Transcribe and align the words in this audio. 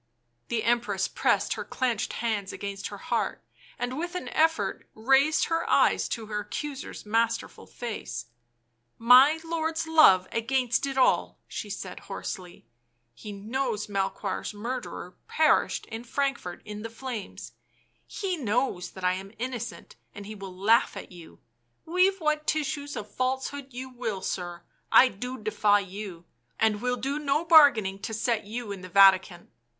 The 0.47 0.63
Empress 0.63 1.07
pressed 1.07 1.53
her 1.53 1.63
clenched 1.63 2.13
hands 2.13 2.51
against 2.51 2.87
her 2.87 2.97
heart 2.97 3.43
and, 3.77 3.95
with 3.99 4.15
an 4.15 4.29
effort, 4.29 4.89
raised 4.95 5.45
her 5.45 5.69
eyes 5.69 6.07
to 6.09 6.25
her 6.25 6.39
accuser's 6.39 7.05
masterful 7.05 7.67
face." 7.67 8.25
My 8.97 9.39
lord's 9.43 9.85
love 9.85 10.27
against 10.31 10.87
it 10.87 10.97
all," 10.97 11.37
she 11.47 11.69
said 11.69 11.99
hoarsely. 11.99 12.53
u 12.63 12.63
He 13.13 13.31
knows 13.31 13.85
Melchoir' 13.87 14.39
s 14.39 14.55
murderer 14.55 15.17
perished 15.27 15.85
in 15.85 16.03
Frankfort 16.03 16.63
in 16.65 16.81
the 16.81 16.89
flames, 16.89 17.51
he 18.07 18.35
knows 18.37 18.89
that 18.93 19.03
I 19.03 19.13
am 19.13 19.31
innocent, 19.37 19.97
and 20.15 20.25
he 20.25 20.33
will 20.33 20.57
laugh 20.57 20.97
at 20.97 21.11
you— 21.11 21.41
weave 21.85 22.19
what 22.19 22.47
tissue 22.47 22.87
of 22.95 23.13
falsehoods 23.13 23.75
you 23.75 23.87
will, 23.89 24.23
sir, 24.23 24.63
I 24.91 25.09
do 25.09 25.37
defy 25.37 25.81
you, 25.81 26.25
and 26.59 26.81
will 26.81 26.97
do 26.97 27.19
no 27.19 27.45
bargaining 27.45 27.99
to 27.99 28.15
set 28.15 28.45
you 28.45 28.71
in 28.71 28.81
the 28.81 28.89
Vatican." 28.89 29.51